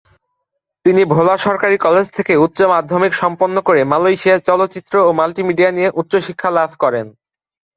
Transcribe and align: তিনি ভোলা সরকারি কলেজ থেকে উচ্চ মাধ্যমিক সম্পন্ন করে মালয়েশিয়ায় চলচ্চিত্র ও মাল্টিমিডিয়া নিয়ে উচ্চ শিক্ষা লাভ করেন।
তিনি 0.85 1.01
ভোলা 1.13 1.35
সরকারি 1.45 1.77
কলেজ 1.85 2.07
থেকে 2.17 2.33
উচ্চ 2.45 2.59
মাধ্যমিক 2.73 3.13
সম্পন্ন 3.21 3.55
করে 3.67 3.81
মালয়েশিয়ায় 3.91 4.45
চলচ্চিত্র 4.47 4.93
ও 5.01 5.09
মাল্টিমিডিয়া 5.19 5.71
নিয়ে 5.71 5.89
উচ্চ 5.99 6.13
শিক্ষা 6.27 6.49
লাভ 6.57 6.69
করেন। 6.83 7.07